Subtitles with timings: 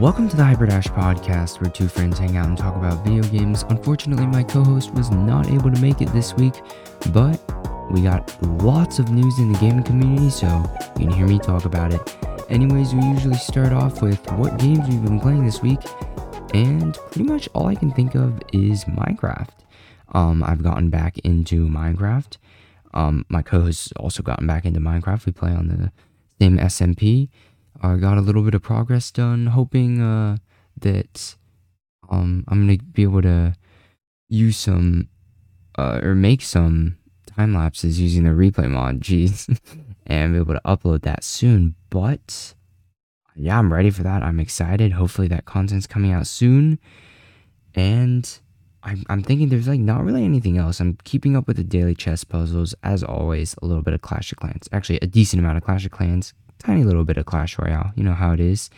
[0.00, 3.64] Welcome to the Hyperdash podcast, where two friends hang out and talk about video games.
[3.70, 6.54] Unfortunately, my co host was not able to make it this week,
[7.10, 7.40] but
[7.90, 10.46] we got lots of news in the gaming community, so
[10.98, 12.16] you can hear me talk about it.
[12.50, 15.80] Anyways, we usually start off with what games we've been playing this week,
[16.52, 19.54] and pretty much all I can think of is Minecraft.
[20.12, 22.36] Um, I've gotten back into Minecraft.
[22.92, 25.24] Um, my co-host also gotten back into Minecraft.
[25.24, 25.92] We play on the
[26.40, 27.28] same SMP.
[27.82, 30.36] I got a little bit of progress done, hoping uh,
[30.80, 31.36] that
[32.10, 33.54] um, I'm gonna be able to
[34.28, 35.08] use some
[35.76, 39.00] uh, or make some time lapses using the replay mod.
[39.00, 39.58] Jeez,
[40.06, 41.74] and be able to upload that soon.
[41.90, 42.54] But
[43.34, 44.22] yeah, I'm ready for that.
[44.22, 44.92] I'm excited.
[44.92, 46.78] Hopefully, that content's coming out soon.
[47.74, 48.38] And
[48.84, 50.78] I'm, I'm thinking there's like not really anything else.
[50.78, 53.56] I'm keeping up with the daily chess puzzles as always.
[53.62, 56.34] A little bit of Clash of Clans, actually a decent amount of Clash of Clans,
[56.64, 57.92] tiny little bit of Clash Royale.
[57.96, 58.70] You know how it is.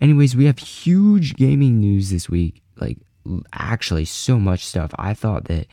[0.00, 2.62] Anyways, we have huge gaming news this week.
[2.76, 2.98] Like
[3.52, 4.90] actually so much stuff.
[4.98, 5.66] I thought that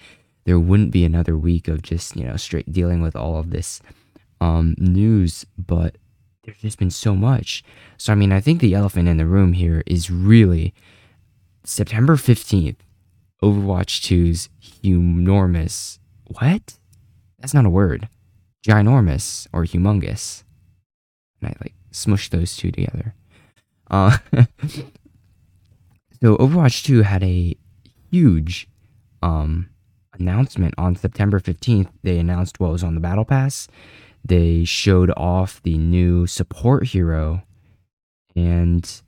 [0.46, 3.82] there wouldn't be another week of just you know straight dealing with all of this
[4.42, 5.98] um, news, but
[6.44, 7.64] there's just been so much.
[7.98, 10.74] So I mean, I think the elephant in the room here is really
[11.64, 12.84] September fifteenth
[13.44, 14.50] Overwatch 2's
[14.84, 16.00] enormous.
[16.40, 16.80] What?
[17.40, 18.10] That's not a word.
[18.68, 20.44] Ginormous or humongous.
[21.46, 23.14] And I like smush those two together.
[23.90, 24.18] Uh,
[26.22, 27.56] so Overwatch 2 had a
[28.12, 28.68] huge
[29.22, 29.70] um,
[30.20, 31.90] announcement on September 15th.
[32.04, 33.68] They announced what was on the Battle Pass.
[34.24, 37.44] They showed off the new support hero
[38.36, 39.02] and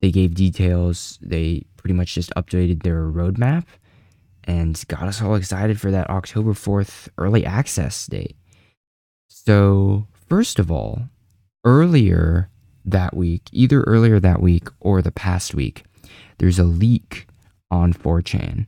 [0.00, 1.18] they gave details.
[1.20, 3.64] They pretty much just updated their roadmap
[4.44, 8.36] and got us all excited for that October 4th early access date.
[9.28, 11.08] So, first of all,
[11.66, 12.48] earlier
[12.86, 15.84] that week, either earlier that week or the past week,
[16.38, 17.26] there's a leak
[17.70, 18.66] on 4chan.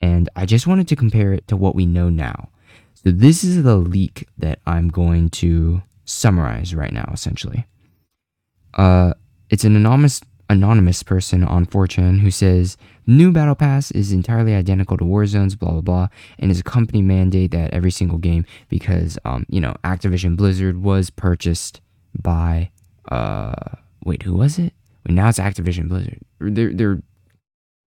[0.00, 2.50] And I just wanted to compare it to what we know now.
[2.94, 7.66] So, this is the leak that I'm going to summarize right now, essentially.
[8.74, 9.14] Uh,
[9.48, 14.96] it's an anonymous anonymous person on 4chan who says new battle pass is entirely identical
[14.96, 19.18] to Warzone's, blah blah blah, and is a company mandate that every single game because
[19.24, 21.80] um you know Activision Blizzard was purchased
[22.22, 22.70] by
[23.10, 23.54] uh
[24.04, 24.72] wait who was it?
[25.06, 26.20] Now it's Activision Blizzard.
[26.40, 27.02] They're they're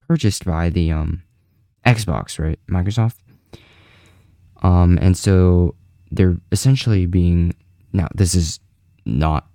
[0.07, 1.23] purchased by the um
[1.85, 3.15] Xbox right Microsoft.
[4.61, 5.75] Um and so
[6.11, 7.53] they're essentially being
[7.93, 8.59] now this is
[9.05, 9.47] not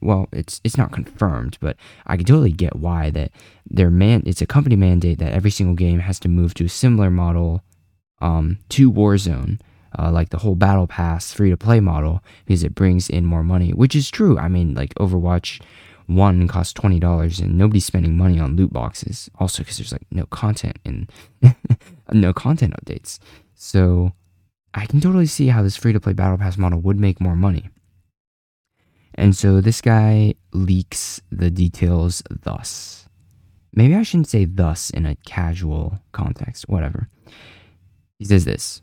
[0.00, 1.76] well, it's it's not confirmed, but
[2.06, 3.32] I can totally get why that
[3.68, 6.68] their man it's a company mandate that every single game has to move to a
[6.68, 7.62] similar model
[8.20, 9.60] um, to Warzone,
[9.98, 13.42] uh, like the whole Battle Pass free to play model, because it brings in more
[13.42, 14.38] money, which is true.
[14.38, 15.60] I mean, like Overwatch
[16.06, 19.30] one costs twenty dollars, and nobody's spending money on loot boxes.
[19.38, 21.10] Also, because there's like no content and
[22.12, 23.18] no content updates,
[23.54, 24.12] so
[24.74, 27.36] I can totally see how this free to play Battle Pass model would make more
[27.36, 27.68] money.
[29.14, 33.06] And so this guy leaks the details thus.
[33.74, 37.08] Maybe I shouldn't say thus in a casual context, whatever.
[38.18, 38.82] He says this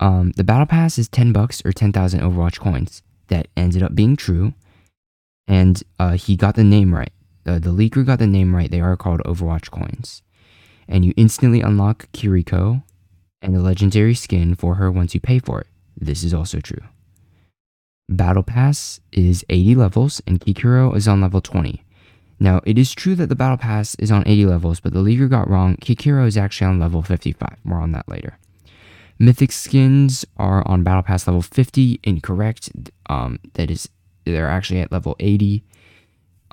[0.00, 3.02] um, The battle pass is 10 bucks or 10,000 Overwatch coins.
[3.28, 4.54] That ended up being true.
[5.46, 7.12] And uh, he got the name right.
[7.44, 8.70] Uh, the leaker got the name right.
[8.70, 10.22] They are called Overwatch coins.
[10.88, 12.82] And you instantly unlock Kiriko
[13.40, 15.66] and the legendary skin for her once you pay for it.
[15.96, 16.82] This is also true.
[18.08, 21.82] Battle Pass is 80 levels and Kikiro is on level 20.
[22.38, 25.30] Now, it is true that the Battle Pass is on 80 levels, but the leaker
[25.30, 25.76] got wrong.
[25.76, 27.58] Kikiro is actually on level 55.
[27.62, 28.38] More on that later.
[29.22, 32.00] Mythic skins are on Battle Pass level 50.
[32.02, 32.72] Incorrect.
[33.08, 33.88] Um, that is,
[34.24, 35.62] they're actually at level 80.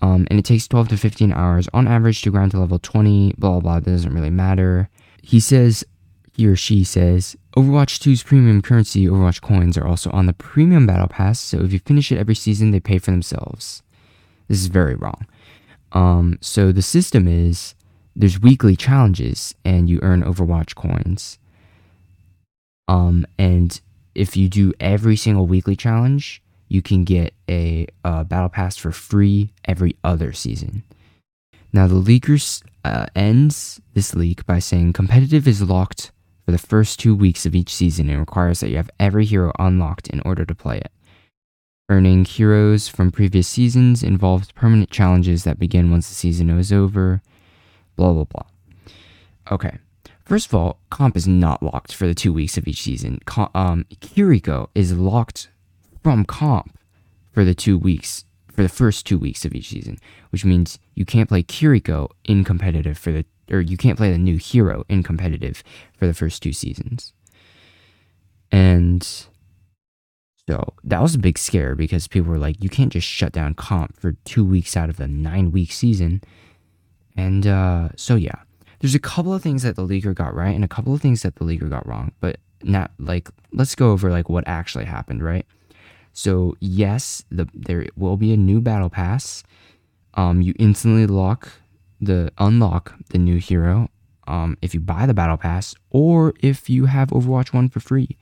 [0.04, 3.34] Um, and it takes 12 to 15 hours on average to grind to level 20.
[3.40, 3.80] Blah, blah, blah.
[3.80, 4.88] That doesn't really matter.
[5.24, 5.84] He says
[6.36, 10.86] he or she says Overwatch 2's premium currency, Overwatch coins, are also on the premium
[10.86, 13.82] battle pass, so if you finish it every season, they pay for themselves.
[14.48, 15.26] This is very wrong.
[15.92, 17.74] Um, so the system is
[18.16, 21.40] there's weekly challenges, and you earn Overwatch coins.
[22.90, 23.80] Um, and
[24.16, 28.92] if you do every single weekly challenge, you can get a, a battle pass for
[28.92, 30.84] free every other season.
[31.72, 36.12] Now the leakers uh, ends this leak by saying competitive is locked
[36.46, 39.52] for the first two weeks of each season and requires that you have every hero
[39.60, 40.92] unlocked in order to play it.
[41.90, 47.22] Earning heroes from previous seasons involves permanent challenges that begin once the season is over.
[47.96, 48.46] Blah, blah, blah.
[49.52, 49.78] Okay.
[50.30, 53.20] First of all, comp is not locked for the two weeks of each season.
[53.26, 55.50] Com- um, Kiriko is locked
[56.04, 56.78] from comp
[57.32, 59.98] for the two weeks for the first two weeks of each season,
[60.30, 64.20] which means you can't play Kiriko in competitive for the or you can't play the
[64.20, 65.64] new hero in competitive
[65.98, 67.12] for the first two seasons.
[68.52, 69.02] And
[70.48, 73.56] so that was a big scare because people were like, you can't just shut down
[73.56, 76.22] comp for two weeks out of the nine week season.
[77.18, 78.44] And uh, so, yeah,
[78.80, 81.22] there's a couple of things that the leaguer got right and a couple of things
[81.24, 82.12] that the leaguer got wrong.
[82.20, 85.46] But not like, let's go over like what actually happened, right?
[86.14, 89.44] So, yes, the, there will be a new battle pass.
[90.16, 91.52] Um, you instantly lock
[92.02, 93.90] the unlock the new hero
[94.28, 98.18] um, if you buy the battle pass or if you have Overwatch 1 for free.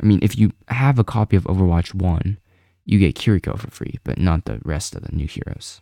[0.00, 2.38] I mean, if you have a copy of Overwatch 1,
[2.84, 5.80] you get Kiriko for free, but not the rest of the new heroes.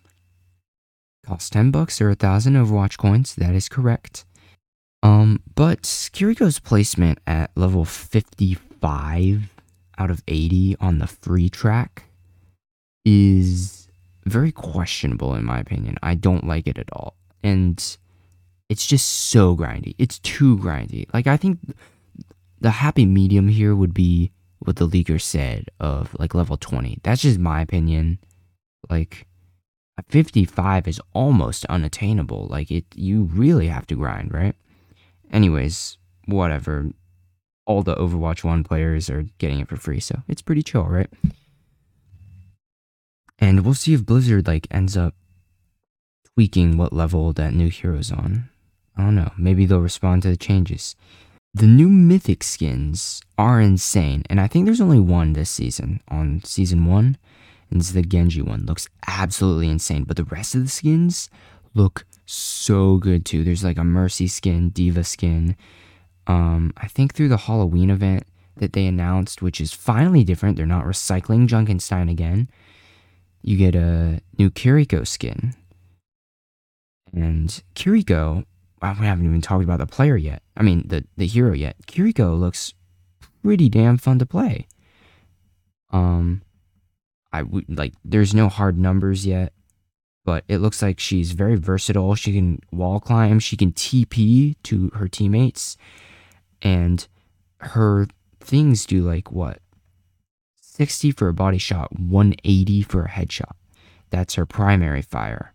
[1.27, 4.25] Cost 10 bucks or a thousand Overwatch coins, that is correct.
[5.03, 9.43] Um, but Kiriko's placement at level 55
[9.99, 12.05] out of 80 on the free track
[13.05, 13.89] is
[14.25, 15.97] very questionable in my opinion.
[16.03, 17.97] I don't like it at all and
[18.69, 19.95] it's just so grindy.
[19.99, 21.07] It's too grindy.
[21.13, 21.59] Like I think
[22.61, 27.01] the happy medium here would be what the leaker said of like level 20.
[27.03, 28.19] That's just my opinion.
[28.91, 29.26] Like
[30.09, 32.47] 55 is almost unattainable.
[32.51, 34.55] Like it you really have to grind, right?
[35.33, 36.91] Anyways, whatever.
[37.67, 41.11] All the Overwatch 1 players are getting it for free, so it's pretty chill, right?
[43.39, 45.15] And we'll see if Blizzard like ends up
[46.35, 48.49] tweaking what level that new hero's on.
[48.97, 49.33] I don't know.
[49.37, 50.95] Maybe they'll respond to the changes.
[51.53, 56.43] The new mythic skins are insane, and I think there's only one this season on
[56.45, 57.17] season one,
[57.71, 58.67] and it's the Genji one.
[58.67, 61.29] Looks absolutely insane, but the rest of the skins
[61.75, 63.45] look so good too.
[63.45, 65.57] There's like a Mercy skin, D.Va skin.
[66.27, 68.25] Um, I think through the Halloween event
[68.57, 70.57] that they announced, which is finally different.
[70.57, 72.49] They're not recycling Junkenstein again.
[73.43, 75.55] You get a new Kiriko skin,
[77.13, 78.45] and Kiriko,
[78.83, 80.43] we haven't even talked about the player yet.
[80.57, 81.77] I mean, the, the hero yet.
[81.87, 82.75] Kiriko looks
[83.43, 84.67] pretty damn fun to play.
[85.91, 86.43] Um,
[87.37, 89.53] I like, there's no hard numbers yet,
[90.25, 92.15] but it looks like she's very versatile.
[92.15, 95.77] She can wall climb, she can TP to her teammates,
[96.63, 97.07] and
[97.59, 98.07] her
[98.41, 99.59] things do like what?
[100.61, 103.53] 60 for a body shot, 180 for a headshot.
[104.11, 105.53] That's her primary fire.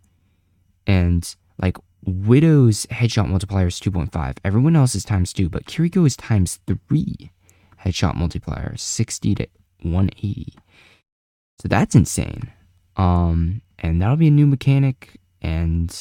[0.87, 4.37] And like Widow's headshot multiplier is 2.5.
[4.43, 7.31] Everyone else is times 2, but Kiriko is times 3
[7.85, 9.47] headshot multiplier, 60 to
[9.81, 10.53] 180.
[11.61, 12.51] So that's insane.
[12.97, 15.95] Um, and that'll be a new mechanic, and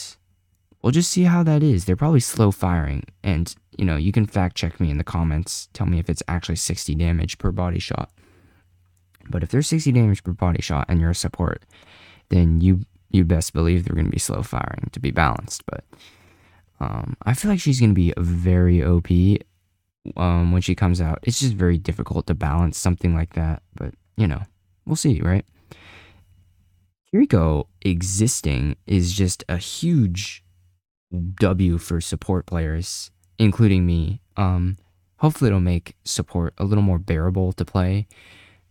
[0.80, 1.84] we'll just see how that is.
[1.84, 5.68] They're probably slow firing, and you know, you can fact check me in the comments.
[5.74, 8.10] Tell me if it's actually 60 damage per body shot.
[9.28, 11.62] But if there's 60 damage per body shot and you're a support,
[12.30, 15.66] then you you best believe they're going to be slow firing to be balanced.
[15.66, 15.84] But
[16.80, 19.10] um, I feel like she's going to be very OP
[20.16, 21.18] um, when she comes out.
[21.22, 23.62] It's just very difficult to balance something like that.
[23.74, 24.42] But, you know,
[24.86, 25.44] we'll see, right?
[27.12, 30.44] Kiriko existing is just a huge
[31.40, 34.20] W for support players, including me.
[34.36, 34.76] Um,
[35.18, 38.06] hopefully, it'll make support a little more bearable to play.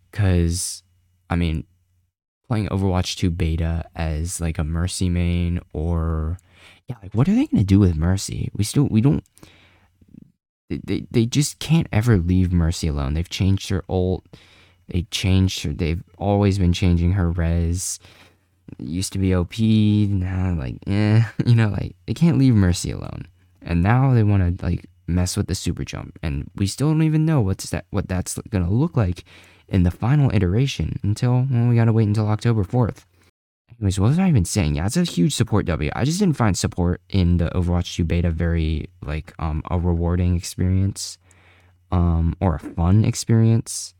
[0.09, 0.83] Because,
[1.29, 1.65] I mean,
[2.47, 6.37] playing Overwatch 2 beta as like a Mercy main or
[6.87, 8.49] yeah, like what are they gonna do with Mercy?
[8.54, 9.23] We still we don't
[10.69, 13.13] they, they just can't ever leave Mercy alone.
[13.13, 14.25] They've changed her ult.
[14.92, 15.74] They changed her.
[15.74, 18.00] They've always been changing her res.
[18.78, 19.60] Used to be OP.
[19.60, 23.28] Now, like, eh, you know, like they can't leave Mercy alone.
[23.62, 27.04] And now they want to like mess with the super jump, and we still don't
[27.04, 29.26] even know what's that what that's gonna look like
[29.68, 33.06] in the final iteration until, well, we gotta wait until October 4th.
[33.80, 34.76] Anyways, what was I even saying?
[34.76, 35.92] Yeah, it's a huge support W.
[35.96, 40.36] I just didn't find support in the Overwatch 2 beta very, like, um, a rewarding
[40.36, 41.18] experience,
[41.92, 43.94] um, or a fun experience.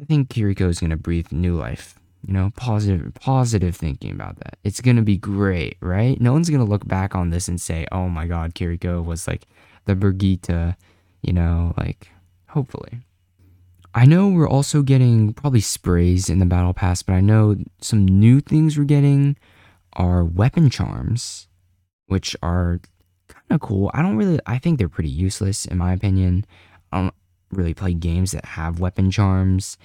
[0.00, 1.98] I think Kiriko is gonna breathe new life.
[2.26, 4.58] You know, positive, positive thinking about that.
[4.64, 6.20] It's gonna be great, right?
[6.20, 9.46] No one's gonna look back on this and say, "Oh my God, Kiriko was like
[9.86, 10.76] the Brigitte,"
[11.22, 12.08] you know, like
[12.48, 13.00] hopefully.
[13.94, 18.04] I know we're also getting probably sprays in the battle pass, but I know some
[18.06, 19.36] new things we're getting
[19.94, 21.48] are weapon charms,
[22.06, 22.80] which are
[23.28, 23.90] kind of cool.
[23.92, 26.44] I don't really, I think they're pretty useless in my opinion.
[26.92, 27.14] I don't
[27.50, 29.76] really play games that have weapon charms,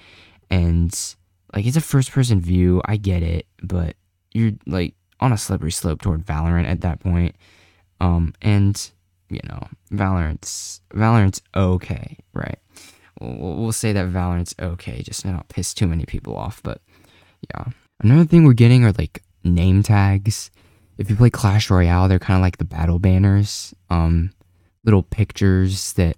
[0.50, 1.16] and
[1.54, 2.82] like it's a first person view.
[2.84, 3.96] I get it, but
[4.32, 7.36] you're like on a slippery slope toward Valorant at that point.
[8.00, 8.90] Um, and
[9.28, 12.58] you know, Valorant's Valorant's okay, right?
[13.20, 16.62] we'll, we'll say that Valorant's okay, just not piss too many people off.
[16.62, 16.80] But
[17.54, 17.66] Yeah.
[18.00, 20.50] Another thing we're getting are like name tags.
[20.98, 23.74] If you play Clash Royale, they're kind of like the battle banners.
[23.90, 24.32] Um,
[24.84, 26.16] little pictures that,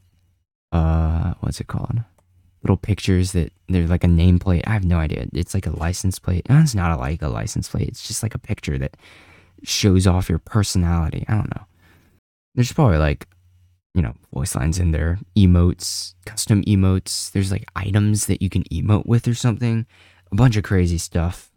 [0.72, 2.02] uh, what's it called?
[2.62, 4.62] Little pictures that they're like a nameplate.
[4.66, 5.26] I have no idea.
[5.32, 6.48] It's like a license plate.
[6.48, 7.88] No, it's not a, like a license plate.
[7.88, 8.96] It's just like a picture that
[9.62, 11.24] shows off your personality.
[11.28, 11.64] I don't know.
[12.54, 13.28] There's probably like,
[13.94, 17.30] you know, voice lines in there, emotes, custom emotes.
[17.30, 19.86] There's like items that you can emote with or something.
[20.30, 21.50] A bunch of crazy stuff.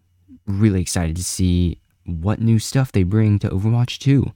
[0.46, 4.32] Really excited to see what new stuff they bring to Overwatch 2.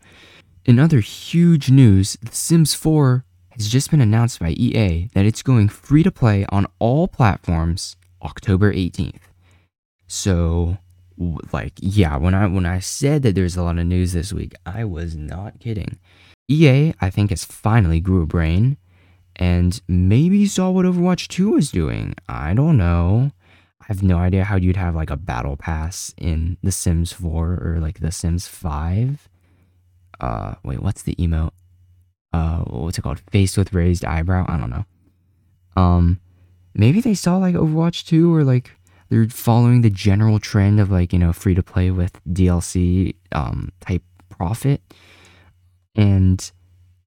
[0.65, 3.24] In other huge news, The Sims 4
[3.55, 7.95] has just been announced by EA that it's going free to play on all platforms
[8.21, 9.21] October 18th.
[10.07, 10.77] So
[11.51, 14.53] like yeah, when I when I said that there's a lot of news this week,
[14.65, 15.99] I was not kidding.
[16.47, 18.77] EA, I think, has finally grew a brain
[19.35, 22.15] and maybe saw what Overwatch 2 was doing.
[22.29, 23.31] I don't know.
[23.81, 27.59] I have no idea how you'd have like a battle pass in The Sims 4
[27.61, 29.27] or like The Sims 5.
[30.19, 31.51] Uh, wait, what's the emote?
[32.35, 33.21] Uh, what's it called?
[33.31, 34.45] Face with raised eyebrow?
[34.49, 34.85] I don't know.
[35.77, 36.19] Um,
[36.73, 38.71] maybe they saw like Overwatch 2 or like
[39.09, 43.71] they're following the general trend of like, you know, free to play with DLC um
[43.79, 44.81] type profit
[45.95, 46.51] and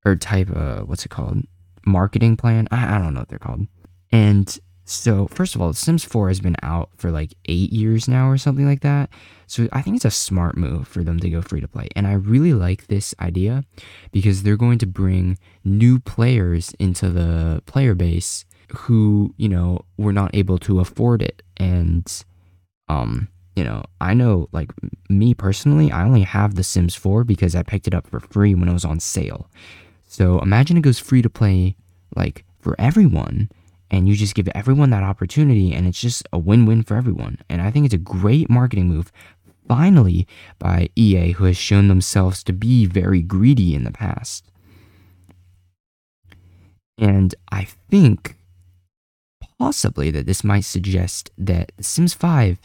[0.06, 1.42] or type uh what's it called?
[1.84, 2.66] Marketing plan.
[2.70, 3.66] I, I don't know what they're called.
[4.10, 4.58] And
[4.90, 8.38] so, first of all, Sims 4 has been out for like eight years now or
[8.38, 9.10] something like that.
[9.46, 11.88] So, I think it's a smart move for them to go free to play.
[11.94, 13.64] And I really like this idea
[14.12, 18.46] because they're going to bring new players into the player base
[18.78, 21.42] who, you know, were not able to afford it.
[21.58, 22.10] And,
[22.88, 24.70] um, you know, I know like
[25.10, 28.54] me personally, I only have The Sims 4 because I picked it up for free
[28.54, 29.50] when it was on sale.
[30.06, 31.76] So, imagine it goes free to play
[32.16, 33.50] like for everyone
[33.90, 37.38] and you just give everyone that opportunity and it's just a win-win for everyone.
[37.48, 39.12] And i think it's a great marketing move.
[39.66, 40.26] Finally
[40.58, 44.50] by ea who has shown themselves to be very greedy in the past.
[46.96, 48.36] And i think
[49.58, 52.58] possibly that this might suggest that sims 5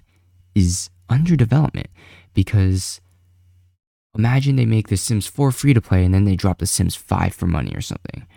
[0.55, 1.87] is under development
[2.33, 3.01] because
[4.15, 6.95] imagine they make the sims 4 free to play and then they drop the sims
[6.95, 8.27] 5 for money or something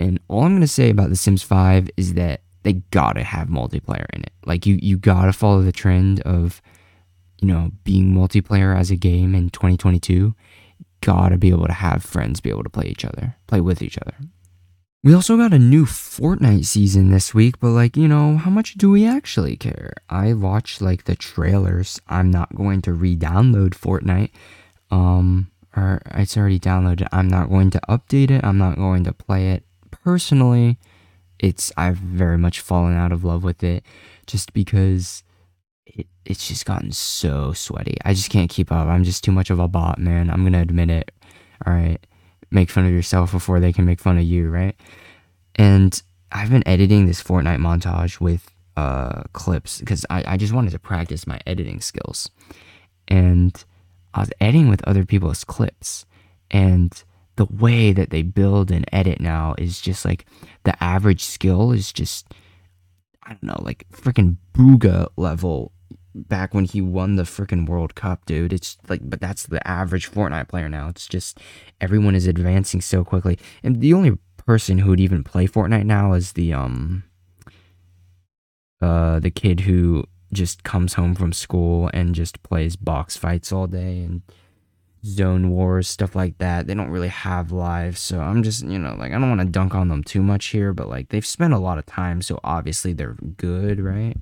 [0.00, 4.06] and all I'm gonna say about The Sims 5 is that they gotta have multiplayer
[4.14, 4.32] in it.
[4.46, 6.62] Like you, you gotta follow the trend of,
[7.40, 10.34] you know, being multiplayer as a game in 2022.
[11.02, 13.98] Gotta be able to have friends be able to play each other, play with each
[13.98, 14.14] other.
[15.02, 18.74] We also got a new Fortnite season this week, but like, you know, how much
[18.74, 19.94] do we actually care?
[20.10, 22.00] I watched like the trailers.
[22.08, 24.30] I'm not going to re-download Fortnite.
[24.90, 27.08] Um, or it's already downloaded.
[27.12, 28.44] I'm not going to update it.
[28.44, 29.64] I'm not going to play it
[30.02, 30.78] personally,
[31.38, 33.84] it's I've very much fallen out of love with it
[34.26, 35.22] just because
[35.86, 37.96] it, it's just gotten so sweaty.
[38.04, 38.86] I just can't keep up.
[38.88, 40.30] I'm just too much of a bot, man.
[40.30, 41.10] I'm gonna admit it.
[41.66, 42.04] All right,
[42.50, 44.76] make fun of yourself before they can make fun of you, right?
[45.56, 46.00] And
[46.32, 50.78] I've been editing this Fortnite montage with uh clips because I, I just wanted to
[50.78, 52.30] practice my editing skills.
[53.08, 53.64] And
[54.14, 56.06] I was editing with other people's clips
[56.50, 57.02] and
[57.40, 60.26] the way that they build and edit now is just like
[60.64, 62.34] the average skill is just
[63.22, 65.72] I don't know, like freaking Bugha level
[66.14, 68.52] back when he won the freaking World Cup, dude.
[68.52, 70.88] It's like but that's the average Fortnite player now.
[70.88, 71.38] It's just
[71.80, 73.38] everyone is advancing so quickly.
[73.62, 77.04] And the only person who would even play Fortnite now is the um
[78.82, 83.66] uh the kid who just comes home from school and just plays box fights all
[83.66, 84.20] day and
[85.04, 86.66] zone wars, stuff like that.
[86.66, 88.00] They don't really have lives.
[88.00, 90.46] So I'm just, you know, like I don't want to dunk on them too much
[90.46, 94.16] here, but like they've spent a lot of time, so obviously they're good, right?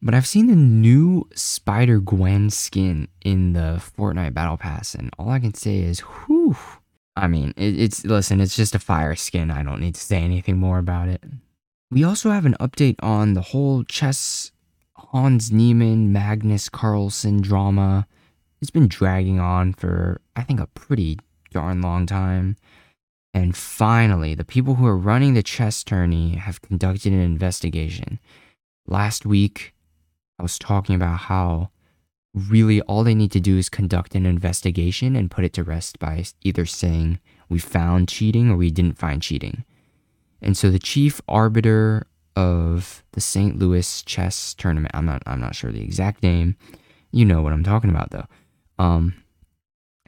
[0.00, 5.30] But I've seen the new Spider Gwen skin in the Fortnite Battle Pass, and all
[5.30, 6.56] I can say is, whew.
[7.16, 9.50] I mean, it, it's, listen, it's just a fire skin.
[9.50, 11.24] I don't need to say anything more about it.
[11.90, 14.52] We also have an update on the whole chess
[14.94, 18.06] Hans Niemann, Magnus Carlsen drama
[18.60, 21.18] it's been dragging on for, I think, a pretty
[21.52, 22.56] darn long time.
[23.34, 28.18] And finally, the people who are running the chess tourney have conducted an investigation.
[28.86, 29.74] Last week,
[30.38, 31.70] I was talking about how
[32.34, 35.98] really all they need to do is conduct an investigation and put it to rest
[35.98, 39.64] by either saying we found cheating or we didn't find cheating.
[40.40, 43.58] And so the chief arbiter of the St.
[43.58, 46.56] Louis chess tournament, I'm not I'm not sure the exact name.
[47.10, 48.26] You know what I'm talking about though
[48.78, 49.14] um,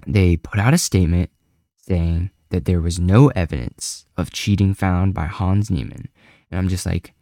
[0.06, 1.30] they put out a statement
[1.76, 6.08] saying that there was no evidence of cheating found by Hans Niemann.
[6.50, 7.14] And I'm just like,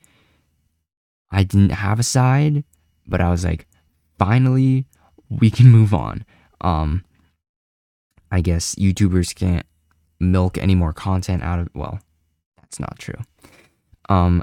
[1.30, 2.64] I didn't have a side,
[3.06, 3.66] but I was like,
[4.18, 4.86] finally
[5.30, 6.24] we can move on.
[6.60, 7.04] Um,
[8.30, 9.66] I guess YouTubers can't
[10.20, 11.68] milk any more content out of.
[11.74, 12.00] Well,
[12.56, 13.20] that's not true.
[14.08, 14.42] Um,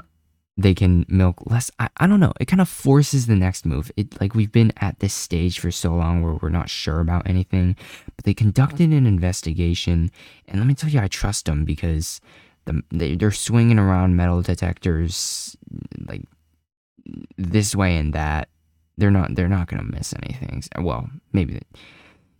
[0.56, 1.70] they can milk less.
[1.78, 2.32] I, I don't know.
[2.40, 3.90] It kind of forces the next move.
[3.96, 7.28] It like we've been at this stage for so long where we're not sure about
[7.28, 7.76] anything,
[8.16, 10.10] but they conducted an investigation,
[10.48, 12.20] and let me tell you, I trust them because
[12.64, 15.56] the they, they're swinging around metal detectors
[16.06, 16.22] like
[17.36, 18.48] this way and that.
[18.98, 19.34] They're not.
[19.34, 20.62] They're not gonna miss anything.
[20.80, 21.60] Well, maybe.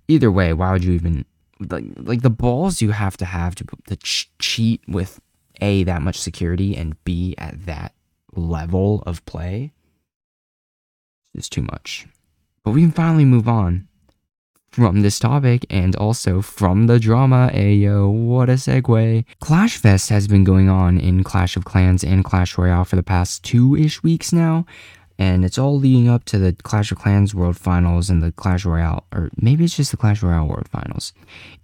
[0.09, 1.27] Either way, why would you even
[1.61, 5.21] like like the balls you have to have to to ch- cheat with
[5.61, 7.93] a that much security and b at that
[8.37, 9.73] level of play
[11.35, 12.07] is too much.
[12.65, 13.89] But we can finally move on
[14.71, 17.51] from this topic and also from the drama.
[17.55, 19.25] Ayo, what a segue.
[19.41, 23.03] Clash Fest has been going on in Clash of Clans and Clash Royale for the
[23.03, 24.67] past two ish weeks now
[25.19, 28.67] and it's all leading up to the Clash of Clans World Finals and the Clash
[28.67, 31.15] Royale, or maybe it's just the Clash Royale World Finals.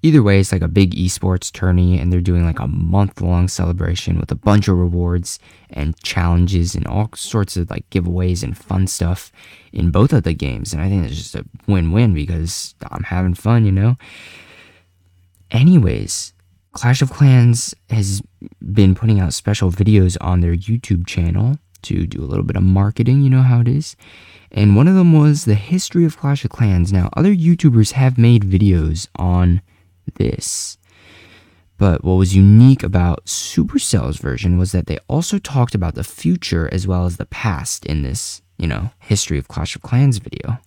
[0.02, 3.48] Either way, it's like a big esports tourney, and they're doing like a month long
[3.48, 8.56] celebration with a bunch of rewards and challenges and all sorts of like giveaways and
[8.56, 9.30] fun stuff
[9.72, 10.72] in both of the games.
[10.72, 13.96] And I think it's just a win win because I'm having fun, you know?
[15.50, 16.32] Anyways,
[16.72, 18.22] Clash of Clans has
[18.72, 22.62] been putting out special videos on their YouTube channel to do a little bit of
[22.62, 23.96] marketing, you know how it is.
[24.50, 26.92] And one of them was the history of Clash of Clans.
[26.92, 29.62] Now, other YouTubers have made videos on
[30.16, 30.78] this.
[31.78, 36.68] But what was unique about Supercell's version was that they also talked about the future
[36.72, 40.58] as well as the past in this, you know, history of Clash of Clans video.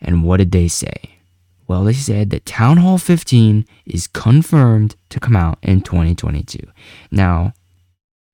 [0.00, 1.18] And what did they say?
[1.66, 6.66] Well, they said that Town Hall 15 is confirmed to come out in 2022.
[7.10, 7.52] Now,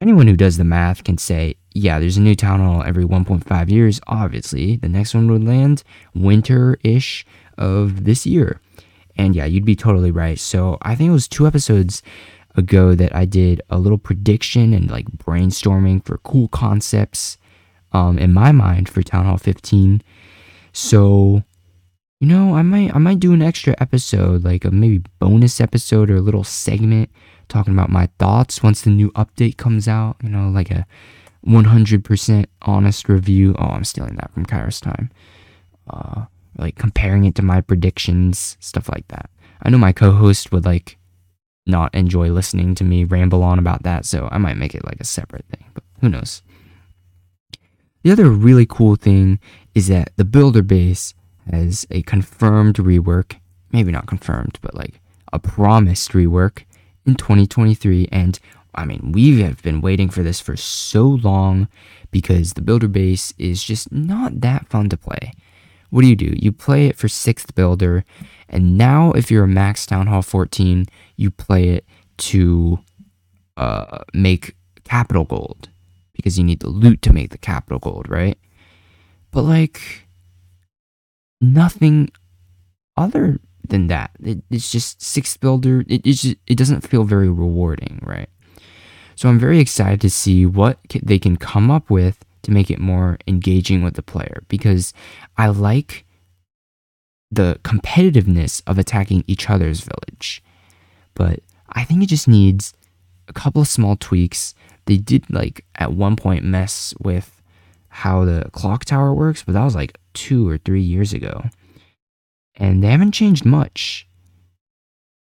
[0.01, 3.69] anyone who does the math can say yeah, there's a new town hall every 1.5
[3.69, 4.01] years.
[4.07, 5.83] Obviously, the next one would land
[6.15, 7.27] winter ish
[7.59, 8.61] of this year.
[9.17, 10.39] And yeah, you'd be totally right.
[10.39, 12.03] So I think it was two episodes
[12.55, 17.39] ago that I did a little prediction and like brainstorming for cool concepts
[17.93, 20.01] um, in my mind for Town Hall 15.
[20.73, 21.43] So,
[22.21, 26.09] you know, I might I might do an extra episode, like a maybe bonus episode
[26.09, 27.11] or a little segment
[27.49, 30.17] talking about my thoughts once the new update comes out.
[30.23, 30.87] You know, like a
[31.47, 33.55] 100% honest review.
[33.59, 35.11] Oh, I'm stealing that from Kairos Time.
[35.89, 36.25] Uh,
[36.59, 39.29] like comparing it to my predictions, stuff like that.
[39.63, 40.99] I know my co-host would like
[41.67, 45.01] not enjoy listening to me ramble on about that, so I might make it like
[45.01, 46.43] a separate thing, but who knows.
[48.03, 49.41] The other really cool thing
[49.75, 51.15] is that the builder base
[51.51, 53.37] has a confirmed rework,
[53.73, 55.01] maybe not confirmed, but like
[55.33, 56.65] a promised rework
[57.07, 58.39] in 2023 and
[58.75, 61.69] I mean, we have been waiting for this for so long
[62.11, 65.33] because the builder base is just not that fun to play.
[65.91, 66.35] What do you do?
[66.37, 68.05] You play it for 6th builder,
[68.49, 71.85] and now if you're a max Town Hall 14, you play it
[72.17, 72.81] to
[73.57, 75.69] uh, make capital gold
[76.13, 78.39] because you need the loot to make the capital gold, right?
[79.31, 80.07] But like,
[81.41, 82.11] nothing
[82.97, 84.11] other than that.
[84.23, 85.85] It, it's just 6th builder.
[85.89, 88.29] It, just, it doesn't feel very rewarding, right?
[89.17, 92.79] So I'm very excited to see what they can come up with to make it
[92.79, 94.93] more engaging with the player because
[95.37, 96.05] I like
[97.31, 100.43] the competitiveness of attacking each other's village.
[101.15, 102.75] But I think it just needs
[103.29, 104.55] a couple of small tweaks.
[104.87, 107.41] They did like at one point mess with
[107.89, 111.45] how the clock tower works, but that was like 2 or 3 years ago.
[112.57, 114.07] And they haven't changed much.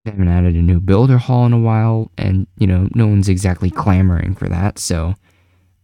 [0.04, 3.28] They haven't added a new builder hall in a while, and you know, no one's
[3.28, 4.78] exactly clamoring for that.
[4.78, 5.14] So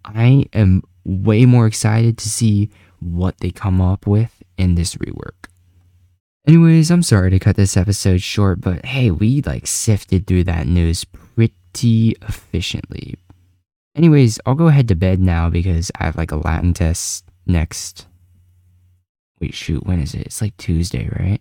[0.04, 5.48] I am way more excited to see what they come up with in this rework.
[6.46, 10.66] Anyways, I'm sorry to cut this episode short, but hey, we like sifted through that
[10.66, 13.16] news pretty efficiently.
[13.96, 18.06] Anyways, I'll go ahead to bed now because I have like a Latin test next.
[19.40, 20.26] Wait, shoot, when is it?
[20.26, 21.40] It's like Tuesday, right?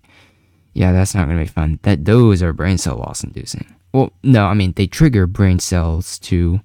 [0.75, 1.79] Yeah, that's not going to be fun.
[1.83, 3.65] That those are brain cell loss inducing.
[3.93, 6.59] Well, no, I mean they trigger brain cells to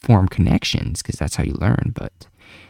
[0.00, 1.92] form connections because that's how you learn.
[1.94, 2.26] But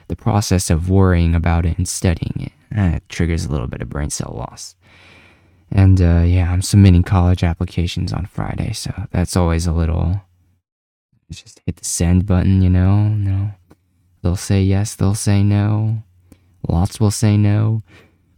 [0.09, 3.89] the process of worrying about it and studying it eh, triggers a little bit of
[3.89, 4.77] brain cell loss.
[5.71, 10.21] And uh, yeah, I'm submitting college applications on Friday, so that's always a little.
[11.31, 13.09] Just hit the send button, you know.
[13.09, 13.53] No,
[14.21, 16.03] they'll say yes, they'll say no.
[16.69, 17.83] Lots will say no,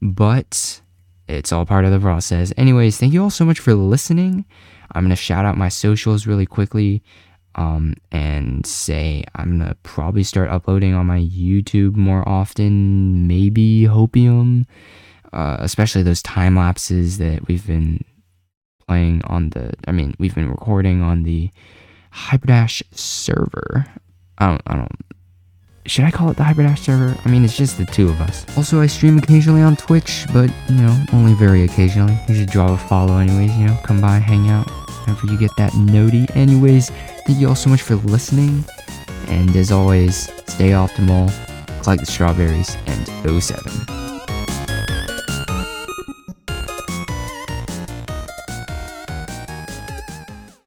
[0.00, 0.80] but
[1.28, 2.52] it's all part of the process.
[2.56, 4.44] Anyways, thank you all so much for listening.
[4.92, 7.02] I'm going to shout out my socials really quickly.
[7.56, 13.26] um, and say I'm gonna probably start uploading on my YouTube more often.
[13.28, 14.64] Maybe Hopium,
[15.32, 18.04] uh, especially those time lapses that we've been
[18.86, 19.72] playing on the.
[19.86, 21.50] I mean, we've been recording on the
[22.12, 23.86] Hyperdash server.
[24.38, 24.62] I don't.
[24.66, 24.92] I don't.
[25.86, 27.14] Should I call it the Hyperdash server?
[27.26, 28.46] I mean, it's just the two of us.
[28.56, 32.18] Also, I stream occasionally on Twitch, but you know, only very occasionally.
[32.26, 33.54] You should draw a follow, anyways.
[33.56, 34.66] You know, come by, hang out
[35.02, 36.26] whenever you get that noti.
[36.34, 36.88] Anyways,
[37.26, 38.64] thank you all so much for listening.
[39.28, 41.30] And as always, stay optimal,
[41.82, 44.13] collect the strawberries, and 07.